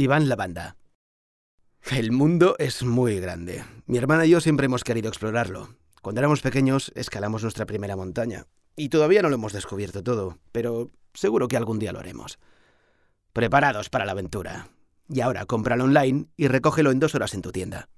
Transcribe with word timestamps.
Iván 0.00 0.28
Lavanda. 0.28 0.76
El 1.90 2.12
mundo 2.12 2.54
es 2.60 2.84
muy 2.84 3.18
grande. 3.18 3.64
Mi 3.86 3.98
hermana 3.98 4.26
y 4.26 4.30
yo 4.30 4.40
siempre 4.40 4.66
hemos 4.66 4.84
querido 4.84 5.08
explorarlo. 5.08 5.70
Cuando 6.02 6.20
éramos 6.20 6.40
pequeños 6.40 6.92
escalamos 6.94 7.42
nuestra 7.42 7.66
primera 7.66 7.96
montaña. 7.96 8.46
Y 8.76 8.90
todavía 8.90 9.22
no 9.22 9.28
lo 9.28 9.34
hemos 9.34 9.52
descubierto 9.52 10.04
todo, 10.04 10.38
pero 10.52 10.88
seguro 11.14 11.48
que 11.48 11.56
algún 11.56 11.80
día 11.80 11.90
lo 11.90 11.98
haremos. 11.98 12.38
Preparados 13.32 13.90
para 13.90 14.04
la 14.04 14.12
aventura. 14.12 14.68
Y 15.08 15.20
ahora 15.20 15.46
cómpralo 15.46 15.82
online 15.82 16.26
y 16.36 16.46
recógelo 16.46 16.92
en 16.92 17.00
dos 17.00 17.16
horas 17.16 17.34
en 17.34 17.42
tu 17.42 17.50
tienda. 17.50 17.88